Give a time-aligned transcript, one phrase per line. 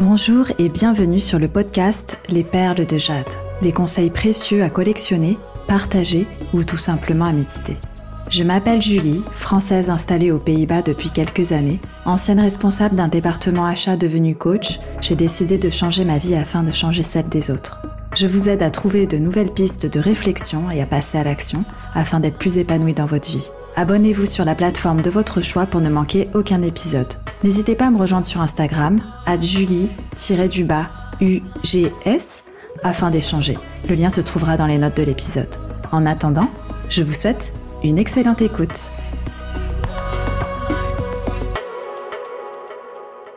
[0.00, 3.26] Bonjour et bienvenue sur le podcast Les Perles de Jade.
[3.62, 5.36] Des conseils précieux à collectionner,
[5.66, 6.24] partager
[6.54, 7.76] ou tout simplement à méditer.
[8.30, 11.80] Je m'appelle Julie, française installée aux Pays-Bas depuis quelques années.
[12.04, 16.70] Ancienne responsable d'un département achat devenu coach, j'ai décidé de changer ma vie afin de
[16.70, 17.82] changer celle des autres.
[18.14, 21.64] Je vous aide à trouver de nouvelles pistes de réflexion et à passer à l'action
[21.98, 23.50] afin d'être plus épanoui dans votre vie.
[23.76, 27.12] Abonnez-vous sur la plateforme de votre choix pour ne manquer aucun épisode.
[27.42, 30.86] N'hésitez pas à me rejoindre sur Instagram, à julie-du-bas
[31.20, 32.42] UGS,
[32.82, 33.58] afin d'échanger.
[33.88, 35.54] Le lien se trouvera dans les notes de l'épisode.
[35.90, 36.48] En attendant,
[36.88, 38.90] je vous souhaite une excellente écoute.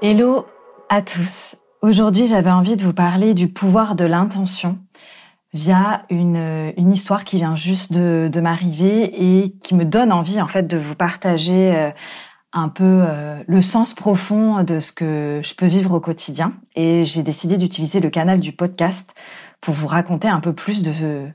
[0.04, 0.46] Hello
[0.90, 1.56] à tous.
[1.82, 4.78] Aujourd'hui, j'avais envie de vous parler du pouvoir de l'intention
[5.54, 10.42] via une, une histoire qui vient juste de, de m'arriver et qui me donne envie
[10.42, 11.92] en fait de vous partager euh,
[12.54, 16.54] un peu euh, le sens profond de ce que je peux vivre au quotidien.
[16.76, 19.14] Et j'ai décidé d'utiliser le canal du podcast
[19.60, 21.28] pour vous raconter un peu plus de,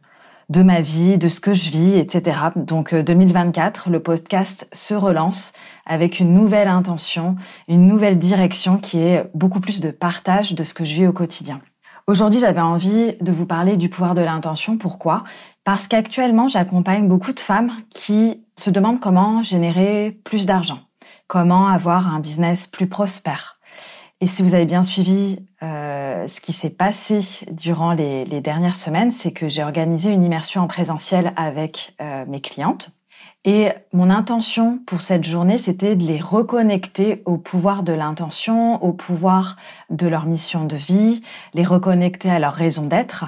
[0.49, 2.39] de ma vie, de ce que je vis, etc.
[2.57, 5.53] Donc 2024, euh, le podcast se relance
[5.85, 7.37] avec une nouvelle intention,
[7.69, 11.13] une nouvelle direction qui est beaucoup plus de partage de ce que je vis au
[11.13, 11.61] quotidien.
[12.09, 14.79] Aujourd'hui, j'avais envie de vous parler du pouvoir de l'intention.
[14.79, 15.25] Pourquoi?
[15.65, 20.79] Parce qu'actuellement, j'accompagne beaucoup de femmes qui se demandent comment générer plus d'argent,
[21.27, 23.59] comment avoir un business plus prospère.
[24.21, 29.11] Et si vous avez bien suivi euh, ce qui s'est passé durant les, dernières semaines,
[29.11, 32.91] c'est que j'ai organisé une immersion en présentiel avec euh, mes clientes.
[33.49, 38.93] Et mon intention pour cette journée, c'était de les reconnecter au pouvoir de l'intention, au
[38.93, 39.57] pouvoir
[39.89, 41.23] de leur mission de vie,
[41.55, 43.27] les reconnecter à leur raison d'être.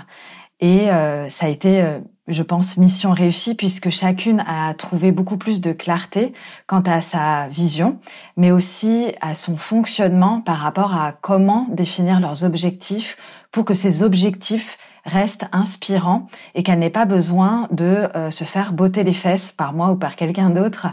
[0.59, 5.37] Et euh, ça a été, euh, je pense, mission réussie puisque chacune a trouvé beaucoup
[5.37, 6.33] plus de clarté
[6.67, 8.01] quant à sa vision,
[8.37, 13.19] mais aussi à son fonctionnement par rapport à comment définir leurs objectifs
[13.53, 18.73] pour que ces objectifs reste inspirant et qu'elle n'ait pas besoin de euh, se faire
[18.73, 20.89] botter les fesses par moi ou par quelqu'un d'autre,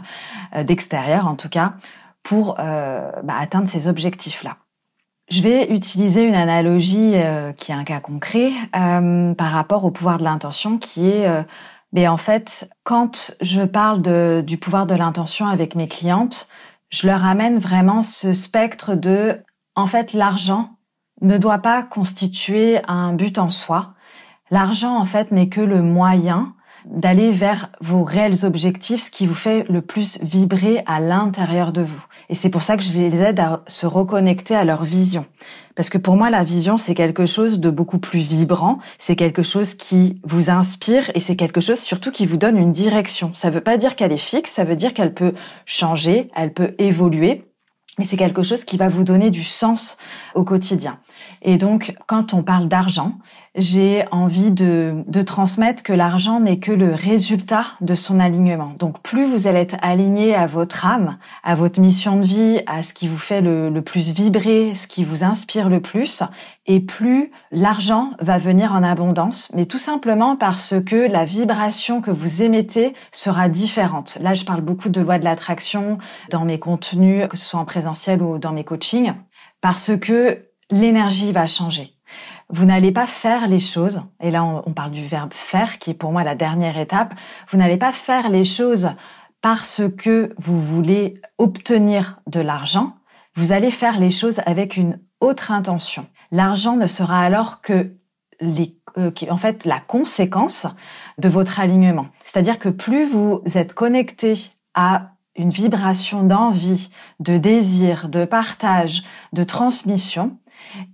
[0.54, 1.74] euh, d'extérieur en tout cas,
[2.22, 4.56] pour euh, bah, atteindre ces objectifs-là.
[5.28, 7.14] Je vais utiliser une analogie
[7.58, 11.26] qui est un cas concret par rapport au pouvoir de l'intention qui est
[11.92, 14.02] mais en fait, quand je parle
[14.44, 16.46] du pouvoir de l'intention avec mes clientes,
[16.90, 19.42] je leur amène vraiment ce spectre de,
[19.74, 20.76] en fait, l'argent
[21.22, 23.94] ne doit pas constituer un but en soi.
[24.50, 26.54] L'argent, en fait, n'est que le moyen
[26.86, 31.82] d'aller vers vos réels objectifs, ce qui vous fait le plus vibrer à l'intérieur de
[31.82, 32.04] vous.
[32.28, 35.26] Et c'est pour ça que je les aide à se reconnecter à leur vision.
[35.74, 39.42] Parce que pour moi, la vision, c'est quelque chose de beaucoup plus vibrant, c'est quelque
[39.42, 43.34] chose qui vous inspire et c'est quelque chose surtout qui vous donne une direction.
[43.34, 45.34] Ça ne veut pas dire qu'elle est fixe, ça veut dire qu'elle peut
[45.66, 47.44] changer, elle peut évoluer
[47.98, 49.96] mais c'est quelque chose qui va vous donner du sens
[50.34, 50.98] au quotidien.
[51.42, 53.18] Et donc, quand on parle d'argent,
[53.56, 58.74] j'ai envie de, de, transmettre que l'argent n'est que le résultat de son alignement.
[58.78, 62.82] Donc, plus vous allez être aligné à votre âme, à votre mission de vie, à
[62.82, 66.22] ce qui vous fait le, le plus vibrer, ce qui vous inspire le plus,
[66.66, 72.10] et plus l'argent va venir en abondance, mais tout simplement parce que la vibration que
[72.10, 74.18] vous émettez sera différente.
[74.20, 75.98] Là, je parle beaucoup de loi de l'attraction
[76.30, 79.14] dans mes contenus, que ce soit en présentiel ou dans mes coachings,
[79.60, 81.95] parce que l'énergie va changer.
[82.48, 85.94] Vous n'allez pas faire les choses, et là on, parle du verbe faire, qui est
[85.94, 87.14] pour moi la dernière étape,
[87.50, 88.90] vous n'allez pas faire les choses
[89.42, 92.94] parce que vous voulez obtenir de l'argent,
[93.34, 96.06] vous allez faire les choses avec une autre intention.
[96.30, 97.92] L'argent ne sera alors que
[98.40, 100.66] les, euh, en fait la conséquence
[101.18, 102.06] de votre alignement.
[102.24, 104.34] C'est-à-dire que plus vous êtes connecté
[104.74, 106.88] à une vibration d'envie,
[107.20, 109.02] de désir, de partage,
[109.32, 110.38] de transmission,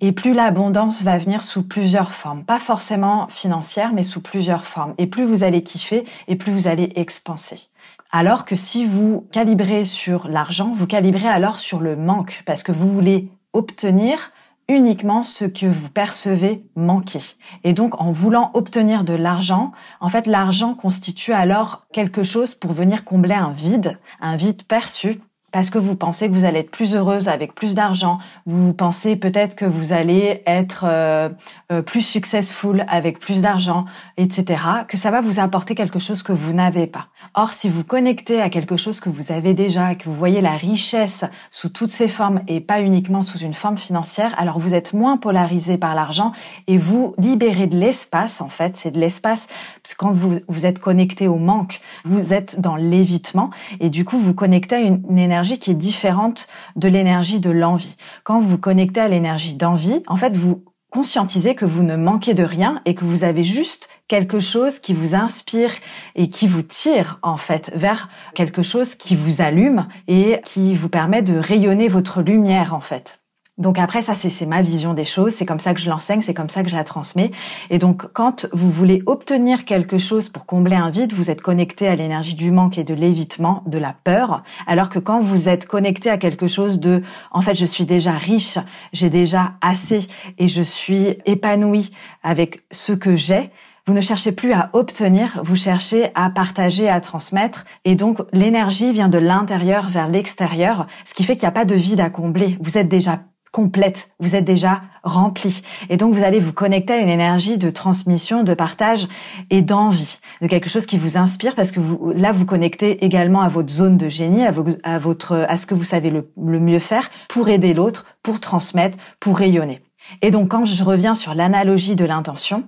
[0.01, 4.95] et plus l'abondance va venir sous plusieurs formes, pas forcément financière, mais sous plusieurs formes.
[4.99, 7.69] Et plus vous allez kiffer, et plus vous allez expanser.
[8.11, 12.73] Alors que si vous calibrez sur l'argent, vous calibrez alors sur le manque, parce que
[12.73, 14.33] vous voulez obtenir
[14.69, 17.21] uniquement ce que vous percevez manquer.
[17.65, 22.73] Et donc, en voulant obtenir de l'argent, en fait, l'argent constitue alors quelque chose pour
[22.73, 25.21] venir combler un vide, un vide perçu
[25.53, 29.17] parce que vous pensez que vous allez être plus heureuse avec plus d'argent, vous pensez
[29.17, 31.29] peut-être que vous allez être euh,
[31.71, 33.85] euh, plus successful avec plus d'argent,
[34.17, 37.09] etc., que ça va vous apporter quelque chose que vous n'avez pas.
[37.35, 40.57] Or, si vous connectez à quelque chose que vous avez déjà, que vous voyez la
[40.57, 44.95] richesse sous toutes ses formes et pas uniquement sous une forme financière, alors vous êtes
[44.95, 46.33] moins polarisé par l'argent
[46.67, 49.49] et vous libérez de l'espace, en fait, c'est de l'espace,
[49.83, 53.51] parce que quand vous, vous êtes connecté au manque, vous êtes dans l'évitement
[53.81, 57.51] et du coup, vous connectez à une, une énergie qui est différente de l'énergie de
[57.51, 57.97] l'envie.
[58.25, 62.35] Quand vous vous connectez à l'énergie d'envie, en fait, vous conscientisez que vous ne manquez
[62.35, 65.73] de rien et que vous avez juste quelque chose qui vous inspire
[66.15, 70.91] et qui vous tire en fait vers quelque chose qui vous allume et qui vous
[70.91, 73.22] permet de rayonner votre lumière en fait.
[73.59, 75.35] Donc après, ça, c'est ma vision des choses.
[75.35, 77.31] C'est comme ça que je l'enseigne, c'est comme ça que je la transmets.
[77.69, 81.87] Et donc, quand vous voulez obtenir quelque chose pour combler un vide, vous êtes connecté
[81.87, 84.43] à l'énergie du manque et de l'évitement, de la peur.
[84.67, 88.13] Alors que quand vous êtes connecté à quelque chose de, en fait, je suis déjà
[88.13, 88.59] riche,
[88.95, 90.09] j'ai déjà assez
[90.39, 93.51] et je suis épanoui avec ce que j'ai,
[93.87, 97.65] vous ne cherchez plus à obtenir, vous cherchez à partager, à transmettre.
[97.85, 101.65] Et donc, l'énergie vient de l'intérieur vers l'extérieur, ce qui fait qu'il n'y a pas
[101.65, 102.57] de vide à combler.
[102.61, 103.19] Vous êtes déjà
[103.53, 105.63] complète, vous êtes déjà rempli.
[105.91, 109.07] Et donc vous allez vous connecter à une énergie de transmission, de partage
[109.51, 113.43] et d'envie, de quelque chose qui vous inspire parce que vous, là vous connectez également
[113.43, 117.11] à votre zone de génie, à, votre, à ce que vous savez le mieux faire
[117.29, 119.83] pour aider l'autre, pour transmettre, pour rayonner.
[120.21, 122.65] Et donc quand je reviens sur l'analogie de l'intention,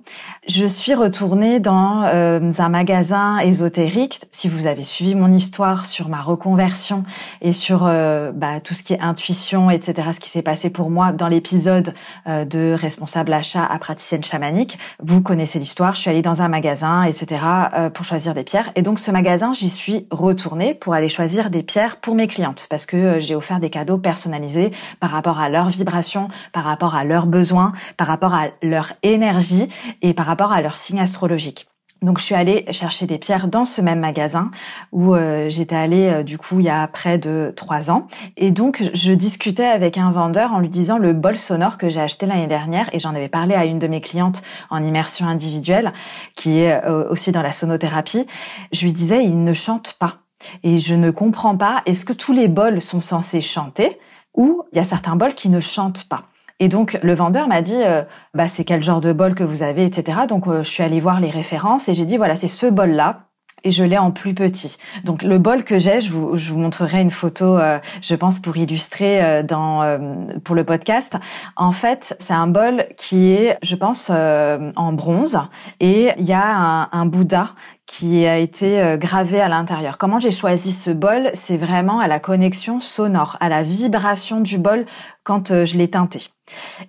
[0.46, 4.20] je suis retournée dans euh, un magasin ésotérique.
[4.30, 7.04] Si vous avez suivi mon histoire sur ma reconversion
[7.40, 10.90] et sur euh, bah, tout ce qui est intuition, etc., ce qui s'est passé pour
[10.90, 11.94] moi dans l'épisode
[12.28, 15.94] euh, de responsable achat à praticienne chamanique, vous connaissez l'histoire.
[15.94, 17.40] Je suis allée dans un magasin, etc.,
[17.92, 18.70] pour choisir des pierres.
[18.76, 22.66] Et donc ce magasin, j'y suis retournée pour aller choisir des pierres pour mes clientes
[22.68, 27.04] parce que j'ai offert des cadeaux personnalisés par rapport à leur vibration, par rapport à
[27.04, 27.26] leur
[27.96, 29.68] par rapport à leur énergie
[30.02, 31.66] et par rapport à leur signe astrologique.
[32.02, 34.50] Donc je suis allée chercher des pierres dans ce même magasin
[34.92, 38.08] où euh, j'étais allée euh, du coup il y a près de trois ans.
[38.36, 42.02] Et donc je discutais avec un vendeur en lui disant le bol sonore que j'ai
[42.02, 45.94] acheté l'année dernière et j'en avais parlé à une de mes clientes en immersion individuelle
[46.36, 48.26] qui est euh, aussi dans la sonothérapie.
[48.70, 50.18] Je lui disais il ne chante pas.
[50.62, 53.98] Et je ne comprends pas, est-ce que tous les bols sont censés chanter
[54.34, 56.24] ou il y a certains bols qui ne chantent pas?
[56.60, 58.02] Et donc le vendeur m'a dit, euh,
[58.32, 60.20] bah c'est quel genre de bol que vous avez, etc.
[60.28, 62.90] Donc euh, je suis allée voir les références et j'ai dit voilà c'est ce bol
[62.90, 63.28] là
[63.66, 64.76] et je l'ai en plus petit.
[65.04, 68.38] Donc le bol que j'ai, je vous, je vous montrerai une photo, euh, je pense
[68.38, 69.98] pour illustrer dans
[70.44, 71.16] pour le podcast.
[71.56, 75.38] En fait, c'est un bol qui est, je pense, en bronze
[75.80, 77.54] et il y a un, un Bouddha
[77.86, 79.98] qui a été gravé à l'intérieur.
[79.98, 81.30] Comment j'ai choisi ce bol?
[81.34, 84.86] C'est vraiment à la connexion sonore, à la vibration du bol
[85.22, 86.20] quand je l'ai teinté.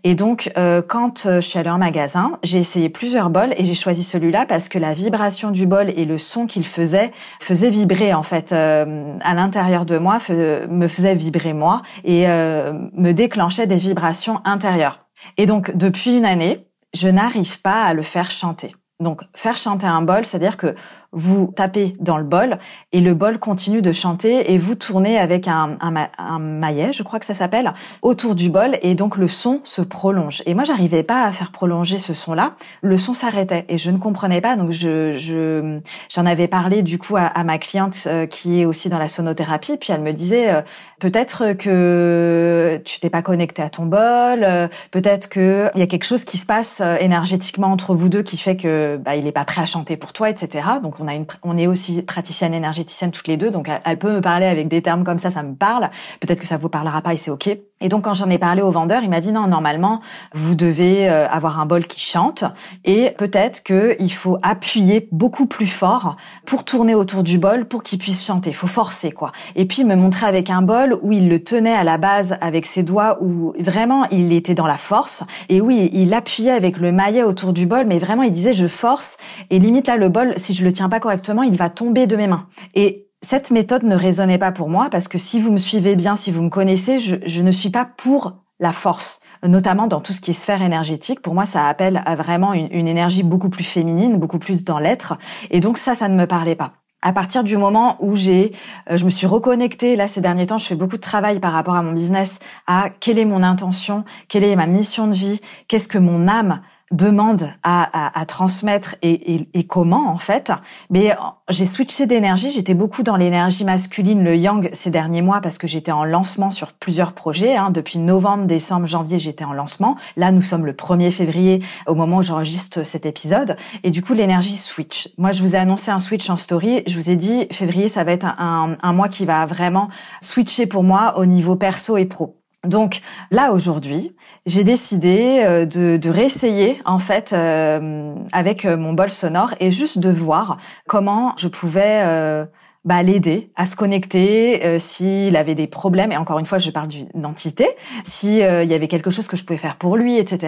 [0.04, 3.66] Et donc, euh, quand euh, je suis allée en magasin, j'ai essayé plusieurs bols et
[3.66, 7.70] j'ai choisi celui-là parce que la vibration du bol et le son qu'il faisait faisait
[7.70, 13.68] vibrer en fait euh, à l'intérieur de moi, me faisait vibrer moi et me déclenchait
[13.68, 15.06] des vibrations intérieures.
[15.38, 18.76] Et donc, depuis une année, je n'arrive pas à le faire chanter.
[19.00, 20.76] Donc, faire chanter un bol, c'est-à-dire que
[21.16, 22.60] vous tapez dans le bol
[22.92, 27.20] et le bol continue de chanter et vous tournez avec un, un, maillet, je crois
[27.20, 30.44] que ça s'appelle, autour du bol et donc le son se prolonge.
[30.46, 32.56] Et moi, j'arrivais pas à faire prolonger ce son-là.
[32.82, 34.56] Le son s'arrêtait et je ne comprenais pas.
[34.56, 35.80] Donc je je
[36.14, 39.78] j'en avais parlé du coup à, ma cliente euh, qui est aussi dans la sonothérapie.
[39.78, 40.62] Puis elle me disait euh,
[41.00, 45.88] peut-être que tu t'es pas connecté à ton bol, euh, peut-être que il y a
[45.88, 49.32] quelque chose qui se passe énergétiquement entre vous deux qui fait que bah, il est
[49.32, 50.68] pas prêt à chanter pour toi, etc.
[50.84, 54.14] Donc on a une, on est aussi praticienne énergéticienne toutes les deux, donc elle, peut
[54.14, 55.90] me parler avec des termes comme ça, ça me parle.
[56.20, 57.58] Peut-être que ça vous parlera pas et c'est ok.
[57.82, 60.00] Et donc quand j'en ai parlé au vendeur, il m'a dit non, normalement
[60.34, 62.46] vous devez euh, avoir un bol qui chante
[62.86, 67.84] et peut-être que il faut appuyer beaucoup plus fort pour tourner autour du bol pour
[67.84, 68.52] qu'il puisse chanter.
[68.52, 69.34] Il faut forcer quoi.
[69.58, 72.66] Et puis me montrer avec un bol où il le tenait à la base avec
[72.66, 76.94] ses doigts où vraiment il était dans la force et oui il appuyait avec le
[76.94, 79.18] maillet autour du bol, mais vraiment il disait je force
[79.50, 82.16] et limite là le bol si je le tiens pas correctement il va tomber de
[82.16, 82.48] mes mains.
[82.74, 86.16] Et cette méthode ne résonnait pas pour moi parce que si vous me suivez bien,
[86.16, 90.22] si vous me connaissez, je, ne suis pas pour la force notamment dans tout ce
[90.22, 91.22] qui est sphère énergétique.
[91.22, 95.18] Pour moi, ça appelle à vraiment une, énergie beaucoup plus féminine, beaucoup plus dans l'être.
[95.52, 96.74] Et donc ça, ça ne me parlait pas.
[97.02, 98.54] À partir du moment où j'ai,
[98.90, 101.54] euh, je me suis reconnectée, là ces derniers temps, je fais beaucoup de travail par
[101.54, 105.42] rapport à mon business, à quelle est mon intention, quelle est ma mission de vie,
[105.68, 106.62] qu'est-ce que mon âme
[106.92, 110.52] demande à, à, transmettre et, et, et, comment en fait.
[110.92, 111.16] Mais
[111.50, 112.52] j'ai switché d'énergie.
[112.52, 116.52] J'étais beaucoup dans l'énergie masculine, le yang ces derniers mois parce que j'étais en lancement
[116.52, 117.56] sur plusieurs projets.
[117.56, 117.72] Hein.
[117.72, 119.98] Depuis novembre, décembre, janvier, j'étais en lancement.
[120.16, 123.58] Là, nous sommes le 1er février au moment où j'enregistre cet épisode.
[123.84, 125.10] Et du coup, l'énergie switch.
[125.18, 126.84] Moi, je vous ai annoncé un switch en story.
[126.88, 129.90] Je vous ai dit, février, ça va être un, un mois qui va vraiment
[130.22, 132.45] switcher pour moi au niveau perso et pro.
[132.66, 138.94] Donc là aujourd'hui, j'ai décidé euh, de, de, réessayer en fait euh, avec euh, mon
[138.94, 140.58] bol sonore et juste de voir
[140.88, 142.46] comment je pouvais
[142.86, 146.12] bah, l'aider à se connecter euh, s'il avait des problèmes.
[146.12, 147.68] Et encore une fois je parle d'une entité.
[148.04, 150.46] Si euh, il y avait quelque chose que je pouvais faire pour lui etc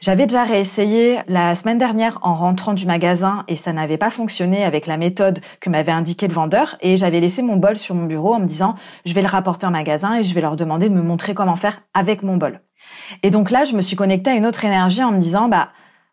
[0.00, 4.64] j'avais déjà réessayé la semaine dernière en rentrant du magasin et ça n'avait pas fonctionné
[4.64, 6.76] avec la méthode que m'avait indiqué le vendeur.
[6.80, 9.66] Et j'avais laissé mon bol sur mon bureau en me disant je vais le rapporter
[9.66, 12.60] en magasin et je vais leur demander de me montrer comment faire avec mon bol.
[13.22, 15.70] Et donc là je me suis connectée à une autre énergie en me disant bah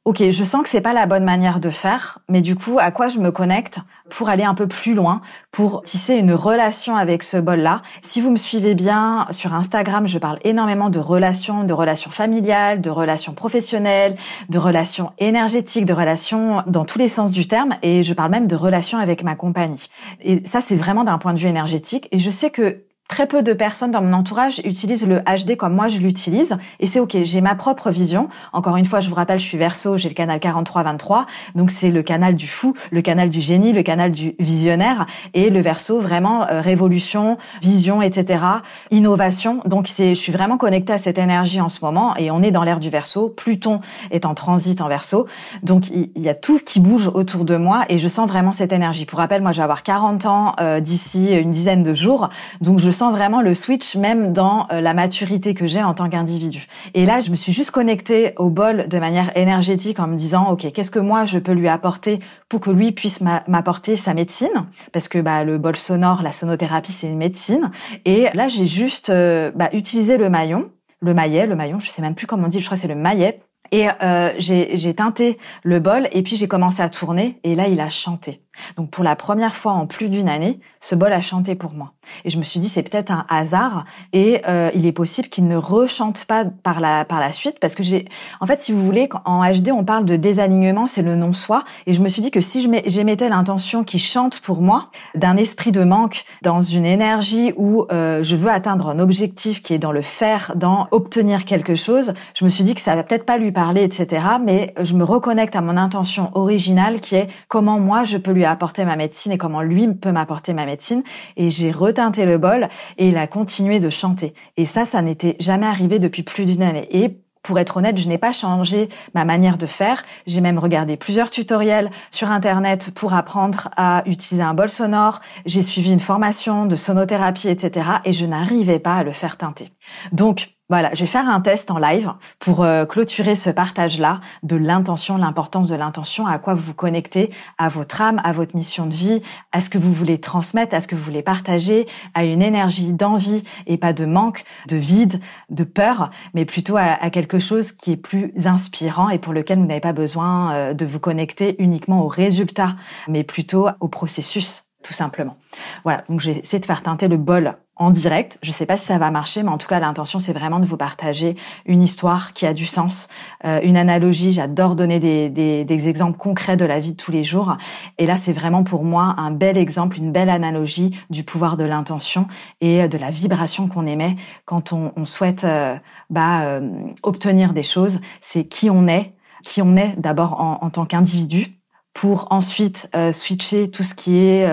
[0.07, 2.91] ok, je sens que c'est pas la bonne manière de faire, mais du coup, à
[2.91, 5.19] quoi je me connecte pour aller un peu plus loin,
[5.51, 7.81] pour tisser une relation avec ce bol-là?
[7.99, 12.79] Si vous me suivez bien sur Instagram, je parle énormément de relations, de relations familiales,
[12.79, 14.15] de relations professionnelles,
[14.47, 18.47] de relations énergétiques, de relations dans tous les sens du terme, et je parle même
[18.47, 19.89] de relations avec ma compagnie.
[20.21, 22.07] Et ça, c'est vraiment d'un point de vue énergétique.
[22.13, 25.73] Et je sais que Très peu de personnes dans mon entourage utilisent le HD comme
[25.73, 27.15] moi je l'utilise et c'est ok.
[27.23, 28.27] J'ai ma propre vision.
[28.51, 31.89] Encore une fois, je vous rappelle, je suis Verseau, j'ai le canal 43-23, donc c'est
[31.89, 36.01] le canal du fou, le canal du génie, le canal du visionnaire et le Verseau
[36.01, 38.43] vraiment euh, révolution, vision, etc.
[38.91, 39.61] Innovation.
[39.63, 42.51] Donc c'est, je suis vraiment connectée à cette énergie en ce moment et on est
[42.51, 43.29] dans l'ère du Verseau.
[43.29, 43.79] Pluton
[44.11, 45.27] est en transit en Verseau,
[45.63, 48.73] donc il, y a tout qui bouge autour de moi et je sens vraiment cette
[48.73, 49.05] énergie.
[49.05, 52.79] Pour rappel, moi je vais avoir 40 ans euh, d'ici une dizaine de jours, donc
[52.79, 56.67] je sens vraiment le switch même dans euh, la maturité que j'ai en tant qu'individu.
[56.93, 60.49] Et là, je me suis juste connectée au bol de manière énergétique en me disant,
[60.51, 64.65] OK, qu'est-ce que moi je peux lui apporter pour que lui puisse m'apporter sa médecine?
[64.91, 67.71] Parce que bah, le bol sonore, la sonothérapie, c'est une médecine.
[68.05, 72.01] Et là, j'ai juste euh, bah, utilisé le maillon, le maillet, le maillon, je sais
[72.01, 73.41] même plus comment on dit, je crois que c'est le maillet.
[73.71, 77.81] Et euh, j'ai teinté le bol et puis j'ai commencé à tourner et là il
[77.81, 78.41] a chanté.
[78.75, 81.93] Donc pour la première fois en plus d'une année, ce bol a chanté pour moi.
[82.23, 85.47] Et je me suis dit c'est peut-être un hasard et euh, il est possible qu'il
[85.47, 88.05] ne rechante pas par la par la suite parce que j'ai
[88.39, 91.63] en fait si vous voulez en HD on parle de désalignement, c'est le non soi
[91.85, 95.71] et je me suis dit que si j'émettais l'intention qui chante pour moi d'un esprit
[95.71, 99.91] de manque dans une énergie où euh, je veux atteindre un objectif qui est dans
[99.91, 103.37] le faire, dans obtenir quelque chose, je me suis dit que ça va peut-être pas
[103.37, 104.23] lui parler etc.
[104.43, 108.45] Mais je me reconnecte à mon intention originale qui est comment moi je peux lui
[108.51, 111.03] apporter ma médecine et comment lui peut m'apporter ma médecine.
[111.35, 114.33] Et j'ai reteinté le bol et il a continué de chanter.
[114.57, 116.87] Et ça, ça n'était jamais arrivé depuis plus d'une année.
[116.91, 120.03] Et pour être honnête, je n'ai pas changé ma manière de faire.
[120.25, 125.21] J'ai même regardé plusieurs tutoriels sur Internet pour apprendre à utiliser un bol sonore.
[125.45, 127.87] J'ai suivi une formation de sonothérapie, etc.
[128.03, 129.71] Et je n'arrivais pas à le faire teinter.
[130.11, 134.57] Donc, voilà, je vais faire un test en live pour euh, clôturer ce partage-là de
[134.57, 138.85] l'intention, l'importance de l'intention, à quoi vous vous connectez, à votre âme, à votre mission
[138.85, 139.21] de vie,
[139.53, 142.91] à ce que vous voulez transmettre, à ce que vous voulez partager, à une énergie
[142.91, 147.93] d'envie et pas de manque, de vide, de peur, mais plutôt à, quelque chose qui
[147.93, 152.03] est plus inspirant et pour lequel vous n'avez pas besoin euh, de vous connecter uniquement
[152.03, 152.75] au résultat,
[153.07, 155.35] mais plutôt au processus, tout simplement.
[155.83, 158.39] Voilà, donc j'ai essayé de faire teinter le bol en direct.
[158.41, 160.65] Je sais pas si ça va marcher, mais en tout cas, l'intention, c'est vraiment de
[160.65, 163.09] vous partager une histoire qui a du sens,
[163.43, 164.31] euh, une analogie.
[164.31, 167.57] J'adore donner des, des, des, exemples concrets de la vie de tous les jours.
[167.97, 171.65] Et là, c'est vraiment pour moi un bel exemple, une belle analogie du pouvoir de
[171.65, 172.27] l'intention
[172.61, 174.15] et de la vibration qu'on émet
[174.45, 175.75] quand on, on souhaite euh,
[176.09, 176.69] bah, euh,
[177.03, 177.99] obtenir des choses.
[178.21, 179.13] C'est qui on est,
[179.43, 181.56] qui on est d'abord en, en, tant qu'individu
[181.99, 184.47] pour ensuite switcher tout ce qui est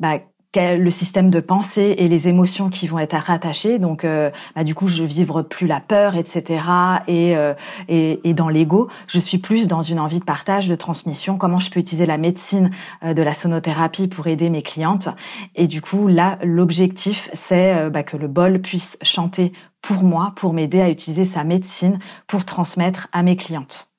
[0.00, 0.18] bah,
[0.56, 3.78] le système de pensée et les émotions qui vont être rattachées.
[3.78, 6.62] Donc, euh, bah, du coup, je vivre plus la peur, etc.
[7.08, 7.54] Et, euh,
[7.88, 11.36] et, et, dans l'ego, je suis plus dans une envie de partage, de transmission.
[11.36, 12.70] Comment je peux utiliser la médecine
[13.04, 15.08] euh, de la sonothérapie pour aider mes clientes?
[15.54, 20.52] Et du coup, là, l'objectif, c'est bah, que le bol puisse chanter pour moi, pour
[20.52, 23.90] m'aider à utiliser sa médecine pour transmettre à mes clientes.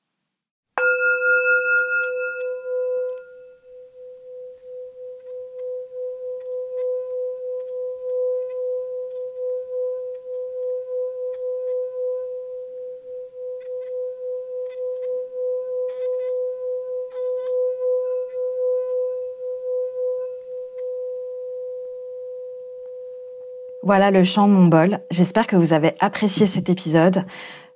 [23.88, 25.00] Voilà le chant de mon bol.
[25.10, 27.24] J'espère que vous avez apprécié cet épisode.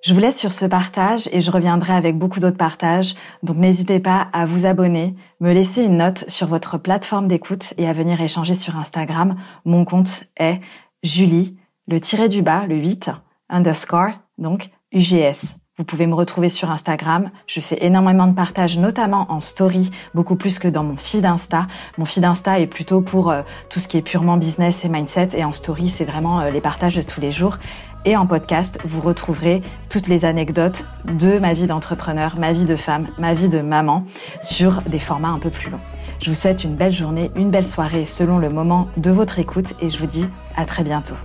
[0.05, 3.15] Je vous laisse sur ce partage et je reviendrai avec beaucoup d'autres partages.
[3.43, 7.89] Donc n'hésitez pas à vous abonner, me laisser une note sur votre plateforme d'écoute et
[7.89, 9.37] à venir échanger sur Instagram.
[9.65, 10.61] Mon compte est
[11.03, 11.57] Julie,
[11.89, 13.11] le tiré du bas, le 8,
[13.49, 15.62] underscore, donc UGS.
[15.79, 17.31] Vous pouvez me retrouver sur Instagram.
[17.47, 21.67] Je fais énormément de partages, notamment en story, beaucoup plus que dans mon feed Insta.
[21.97, 25.31] Mon feed Insta est plutôt pour euh, tout ce qui est purement business et mindset.
[25.33, 27.57] Et en story, c'est vraiment euh, les partages de tous les jours.
[28.05, 32.77] Et en podcast, vous retrouverez toutes les anecdotes de ma vie d'entrepreneur, ma vie de
[32.77, 34.05] femme, ma vie de maman
[34.43, 35.81] sur des formats un peu plus longs.
[36.21, 39.73] Je vous souhaite une belle journée, une belle soirée selon le moment de votre écoute
[39.81, 41.17] et je vous dis à très bientôt.